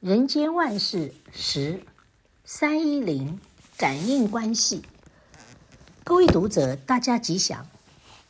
[0.00, 1.80] 人间万事十
[2.44, 3.40] 三一零
[3.78, 4.82] 感应关系。
[6.04, 7.66] 各位读者，大家吉祥。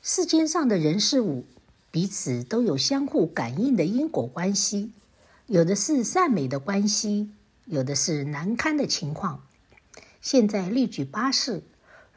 [0.01, 1.45] 世间上的人事物，
[1.91, 4.93] 彼此都有相互感应的因果关系，
[5.47, 7.31] 有的是善美的关系，
[7.65, 9.43] 有的是难堪的情况。
[10.21, 11.65] 现在例举八事，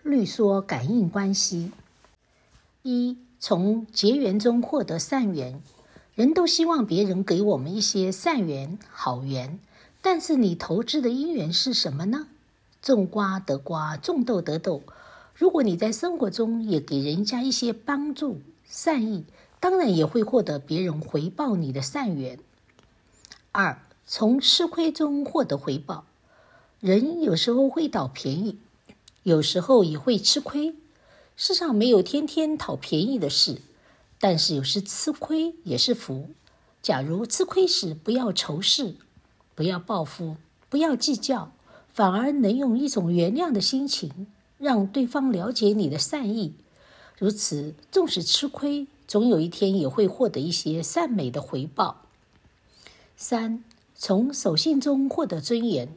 [0.04, 1.72] 律说感应关系。
[2.84, 5.60] 一，从结缘中获得善缘。
[6.20, 9.58] 人都希望别人给我们一些善缘、好缘，
[10.02, 12.28] 但是你投资的因缘是什么呢？
[12.82, 14.82] 种瓜得瓜，种豆得豆。
[15.34, 19.24] 如果你在生活中也给人家一些帮助、善意，
[19.62, 22.38] 当然也会获得别人回报你的善缘。
[23.54, 26.04] 二，从吃亏中获得回报。
[26.82, 28.58] 人有时候会讨便宜，
[29.24, 30.76] 有时候也会吃亏。
[31.38, 33.62] 世上没有天天讨便宜的事。
[34.20, 36.30] 但是有时吃亏也是福。
[36.82, 38.96] 假如吃亏时不要仇视，
[39.56, 40.38] 不要报复，
[40.70, 41.52] 不要计较，
[41.94, 46.54] 反而能用一种原谅的心情，让对方了解你的善意。
[47.18, 52.04] 如此，纵使吃亏，总有一天也会获得一些善美的回报。
[53.18, 53.64] 三，
[53.96, 55.90] 从守信中获得尊严。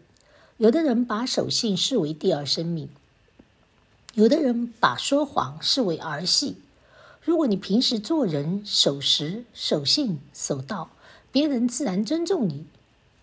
[0.59, 2.89] 有的人把守信视为第二生命，
[4.15, 6.57] 有的人把说谎视为儿戏。
[7.25, 10.91] 如果你平时做人守时、守信、守道，
[11.31, 12.67] 别人自然尊重你，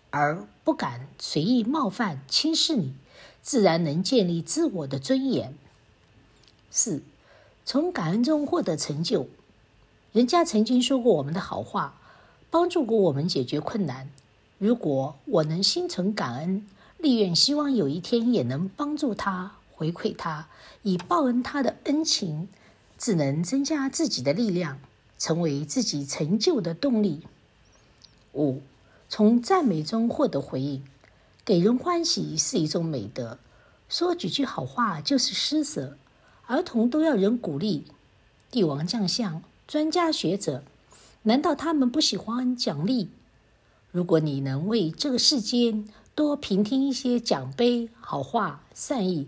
[0.08, 2.94] 而不敢随意冒犯、轻视你，
[3.42, 5.54] 自然能建立自我的尊严。
[6.70, 7.02] 四，
[7.66, 9.28] 从感恩中获得成就。
[10.12, 12.00] 人家曾经说过我们的好话，
[12.50, 14.08] 帮助过我们解决困难。
[14.56, 20.48] 如果我能心存感恩，立愿希望有一天也能帮助他、回馈他，
[20.84, 22.48] 以报恩他的恩情。
[23.00, 24.78] 只能增加自己的力量，
[25.18, 27.22] 成为自己成就的动力。
[28.34, 28.60] 五，
[29.08, 30.84] 从赞美中获得回应，
[31.42, 33.38] 给人欢喜是一种美德。
[33.88, 35.96] 说几句好话就是施舍。
[36.46, 37.86] 儿童都要人鼓励，
[38.50, 40.62] 帝王将相、专家学者，
[41.22, 43.08] 难道他们不喜欢奖励？
[43.90, 49.26] 如果你能为这个世间多平添一些奖杯、好话、善意，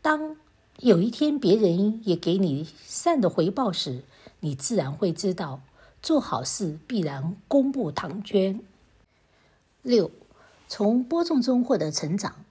[0.00, 0.38] 当。
[0.80, 4.02] 有一天，别人也给你善的回报时，
[4.40, 5.60] 你自然会知道，
[6.02, 8.60] 做好事必然功不唐捐。
[9.82, 10.10] 六，
[10.66, 12.44] 从播种中获得成长，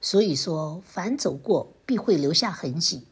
[0.00, 3.02] 所以说，凡走过必会留下痕迹，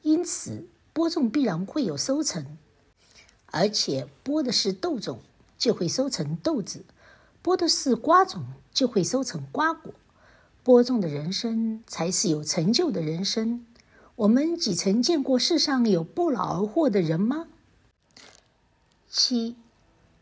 [0.00, 2.56] 因此播种必然会有收成，
[3.46, 5.20] 而且播的是豆种，
[5.58, 6.80] 就会收成豆子；
[7.42, 9.92] 播的是瓜种，就会收成瓜果。
[10.64, 13.66] 播种的人生才是有成就的人生。
[14.20, 17.46] 我们几曾见过世上有不劳而获的人吗？
[19.08, 19.56] 七，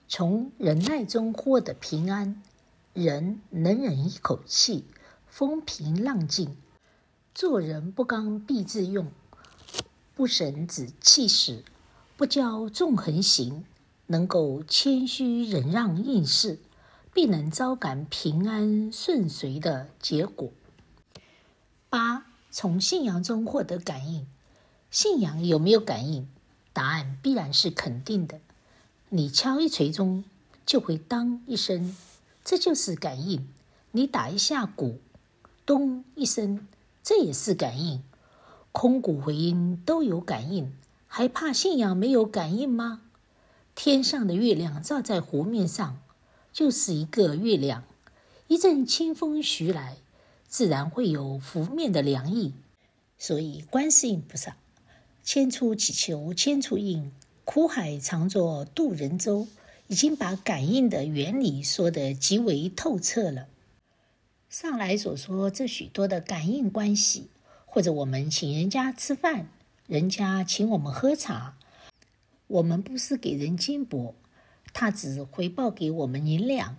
[0.06, 2.40] 从忍耐中获得平安。
[2.94, 4.84] 人能忍一口气，
[5.26, 6.56] 风平浪静。
[7.34, 9.10] 做人不刚愎自用，
[10.14, 11.64] 不省子气使，
[12.16, 13.64] 不骄纵横行。
[14.06, 16.60] 能够谦虚忍让应事，
[17.12, 20.52] 必能招感平安顺遂的结果。
[21.90, 22.26] 八。
[22.50, 24.26] 从信仰中获得感应，
[24.90, 26.28] 信仰有没有感应？
[26.72, 28.40] 答案必然是肯定的。
[29.10, 30.24] 你敲一锤钟，
[30.64, 31.96] 就会当一声，
[32.44, 33.40] 这就是感应；
[33.92, 34.98] 你打一下鼓，
[35.66, 36.66] 咚一声，
[37.02, 38.02] 这也是感应。
[38.72, 40.72] 空鼓回音都有感应，
[41.06, 43.02] 还怕信仰没有感应吗？
[43.74, 45.98] 天上的月亮照在湖面上，
[46.52, 47.84] 就是一个月亮。
[48.46, 49.96] 一阵清风徐来。
[50.48, 52.54] 自然会有拂面的凉意，
[53.18, 54.56] 所以观世音菩萨
[55.22, 57.12] 千处祈求千处应，
[57.44, 59.46] 苦海常作渡人舟，
[59.88, 63.46] 已经把感应的原理说得极为透彻了。
[64.48, 67.28] 上来所说这许多的感应关系，
[67.66, 69.50] 或者我们请人家吃饭，
[69.86, 71.58] 人家请我们喝茶，
[72.46, 74.14] 我们不是给人金箔，
[74.72, 76.76] 他只回报给我们银两；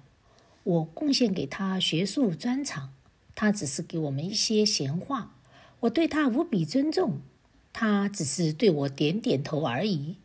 [0.63, 2.91] 我贡献给他学术专长。
[3.35, 5.35] 他只是给我们一些闲话，
[5.81, 7.21] 我对他无比尊重，
[7.71, 10.17] 他只是对我点点头而已。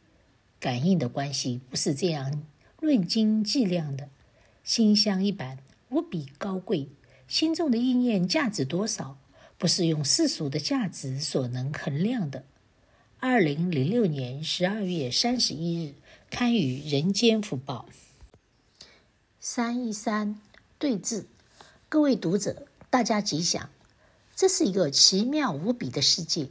[0.58, 2.42] 感应的关系不是这样
[2.80, 4.08] 论斤计量的，
[4.62, 5.58] 心香一般，
[5.90, 6.88] 无比高贵。
[7.28, 9.18] 心中的意念价值多少，
[9.56, 12.44] 不是用世俗的价值所能衡量的。
[13.20, 15.94] 二零零六年十二月三十一日
[16.30, 17.86] 刊于《人间福报》。
[19.40, 20.38] 三一三
[20.78, 21.24] 对峙，
[21.88, 22.66] 各位读者。
[22.94, 23.70] 大家吉祥，
[24.36, 26.48] 这是一个奇妙无比的世界。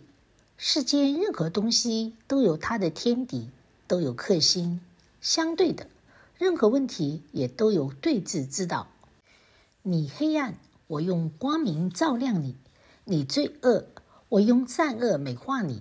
[0.58, 3.48] 世间任何东西都有它的天敌，
[3.88, 4.82] 都有克星。
[5.22, 5.88] 相对的，
[6.38, 8.88] 任何问题也都有对治之道。
[9.84, 10.58] 你黑暗，
[10.88, 12.56] 我用光明照亮你；
[13.06, 13.86] 你罪恶，
[14.28, 15.78] 我用善恶美化你；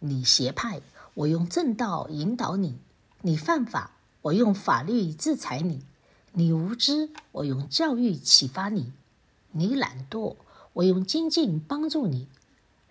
[0.00, 0.82] 你邪派，
[1.14, 2.74] 我用正道引导你；
[3.22, 5.80] 你犯法，我用法律制裁你；
[6.32, 8.92] 你无知，我用教育启发你；
[9.54, 10.36] 你懒惰，
[10.74, 12.28] 我用精进帮助你。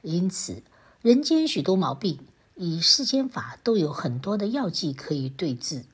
[0.01, 0.63] 因此，
[1.01, 2.19] 人间许多毛病，
[2.56, 5.86] 以世间法都有很多的药剂可以对治，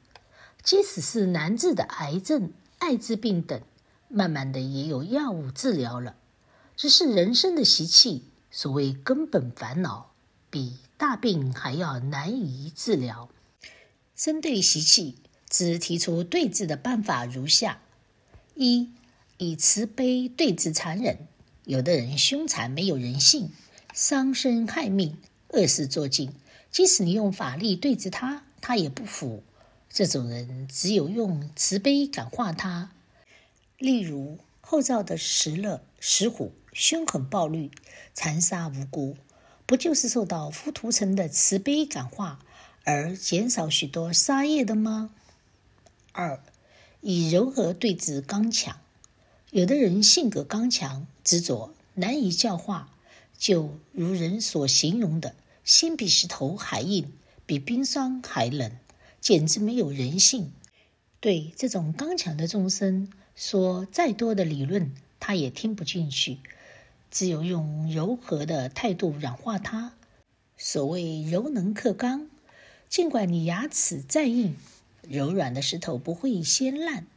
[0.64, 3.62] 即使是难治的癌症、艾滋病等。
[4.08, 6.16] 慢慢的也有药物治疗了，
[6.76, 10.12] 只是人生的习气，所谓根本烦恼，
[10.50, 13.30] 比大病还要难以治疗。
[14.16, 15.16] 针对习气，
[15.48, 17.82] 只提出对治的办法如下：
[18.56, 18.90] 一、
[19.40, 21.18] 以慈悲对治残忍。
[21.64, 23.52] 有的人凶残没有人性，
[23.94, 25.18] 伤身害命，
[25.54, 26.34] 恶事做尽，
[26.70, 29.42] 即使你用法力对治他，他也不服。
[29.90, 32.92] 这种人只有用慈悲感化他。
[33.78, 37.72] 例如后赵的石勒、石虎，凶狠暴戾，
[38.14, 39.16] 残杀无辜，
[39.66, 42.40] 不就是受到浮屠城的慈悲感化
[42.84, 45.12] 而减少许多杀业的吗？
[46.12, 46.44] 二，
[47.00, 48.82] 以柔和对治刚强。
[49.52, 52.88] 有的人性格刚强、执着，难以教化，
[53.36, 57.12] 就如人所形容的，心比石头还硬，
[57.48, 58.72] 比冰霜还冷，
[59.20, 60.52] 简直没有人性。
[61.20, 66.38] 对这种刚强的众生，说再多的理论，他也听不进去，
[67.10, 69.94] 只有用柔和的态度软化他。
[70.58, 72.30] 所谓柔能克刚，
[72.88, 74.56] 尽管你牙齿再硬，
[75.10, 77.08] 柔软的石头不会先烂。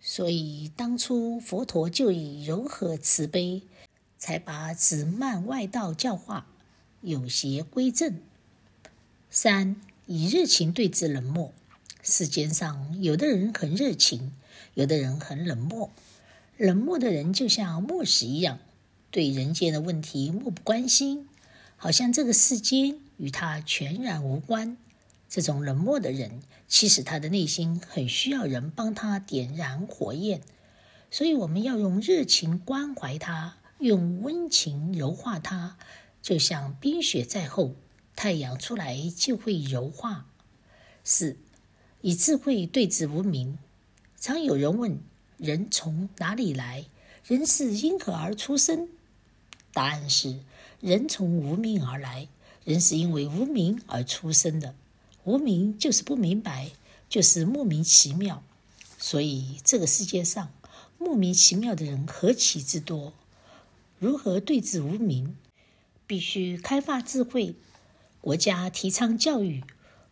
[0.00, 3.62] 所以当初佛陀就以柔和慈悲，
[4.18, 6.46] 才把止慢外道教化，
[7.02, 8.20] 有邪归正。
[9.30, 11.52] 三，以热情对治冷漠。
[12.02, 14.32] 世间上有的人很热情。
[14.74, 15.90] 有的人很冷漠，
[16.56, 18.60] 冷漠的人就像磨石一样，
[19.10, 21.28] 对人间的问题漠不关心，
[21.76, 24.76] 好像这个世间与他全然无关。
[25.28, 30.40] 这种冷漠的人，其实他的内心很需要人帮他点燃火焰，
[31.10, 35.76] 所以我们要用热情关怀他，用温情柔化他，
[36.22, 37.74] 就像冰雪再厚，
[38.16, 40.26] 太阳出来就会融化。
[41.04, 41.36] 四，
[42.00, 43.58] 以智慧对治无名。
[44.16, 44.98] 常有人问：
[45.36, 46.86] 人从哪里来？
[47.26, 48.88] 人是因何而出生？
[49.74, 50.40] 答案是：
[50.80, 52.28] 人从无名而来。
[52.64, 54.74] 人是因为无名而出生的。
[55.28, 56.70] 无明就是不明白，
[57.06, 58.42] 就是莫名其妙。
[58.98, 60.50] 所以这个世界上
[60.96, 63.12] 莫名其妙的人何其之多。
[63.98, 65.36] 如何对治无明？
[66.06, 67.54] 必须开发智慧。
[68.22, 69.62] 国家提倡教育，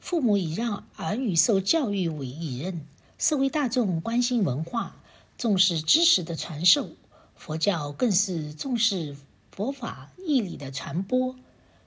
[0.01, 2.87] 父母以让儿女受教育为己任。
[3.17, 5.01] 社会大众关心文化，
[5.39, 6.91] 重视知识的传授；
[7.35, 9.17] 佛教更是重视
[9.51, 11.35] 佛法义理的传播。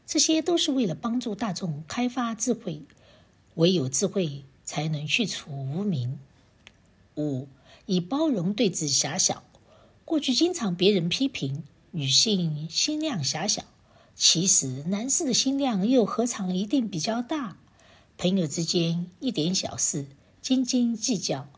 [0.08, 2.82] 这些都是为了帮助大众开发智慧。
[3.56, 6.20] 唯有智慧，才能去除无明。
[7.16, 7.48] 五，
[7.86, 9.44] 以包容对治狭小。
[10.06, 13.64] 过去经常别人批评女性心量狭小，
[14.16, 17.58] 其实男士的心量又何尝一定比较大？
[18.18, 20.08] 朋友之间一点小事。
[20.42, 21.50] 斤斤计较，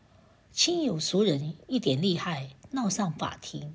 [0.52, 3.74] 亲友熟人一点利害闹上法庭，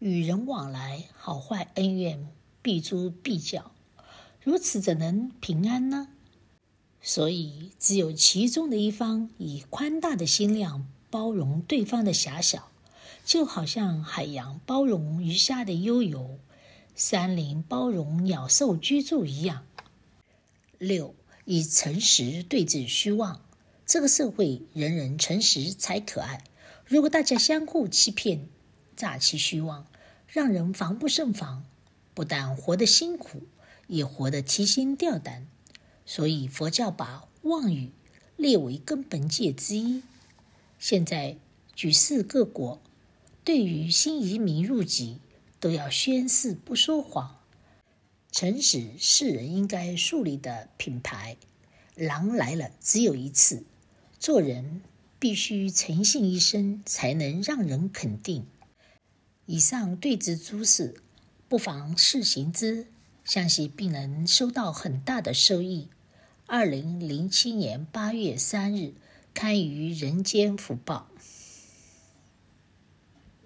[0.00, 2.28] 与人往来好坏恩怨
[2.60, 3.70] 必诛必较，
[4.42, 6.08] 如此怎能平安呢？
[7.02, 12.70] 所以，只有其中的一方以宽大的心量包容对方的狭小，
[13.24, 16.38] 就好像海洋包容鱼虾的悠游，
[16.94, 19.66] 山林包容鸟兽居住一样。
[20.78, 23.40] 六，以诚实对峙虚妄。
[23.84, 26.44] 这个社会人人诚实才可爱。
[26.86, 28.48] 如果大家相互欺骗、
[28.96, 29.86] 诈欺虚妄，
[30.28, 31.64] 让人防不胜防，
[32.14, 33.42] 不但活得辛苦，
[33.88, 35.48] 也活得提心吊胆。
[36.04, 37.90] 所以佛教把妄语
[38.36, 40.02] 列为根本戒之一。
[40.78, 41.36] 现在
[41.74, 42.80] 举世各国
[43.44, 45.18] 对于新移民入籍，
[45.60, 47.38] 都要宣誓不说谎。
[48.30, 51.36] 诚实是人应该树立的品牌。
[51.94, 53.64] 狼来了，只有一次。
[54.18, 54.80] 做人
[55.18, 58.46] 必须诚信一生，才能让人肯定。
[59.46, 60.94] 以上对治诸事，
[61.48, 62.86] 不妨试行之，
[63.24, 65.88] 相信必能收到很大的收益。
[66.46, 68.94] 二零零七年八月三日，
[69.32, 71.08] 刊于《人间福报》。